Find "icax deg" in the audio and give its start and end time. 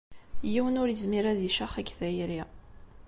1.49-1.87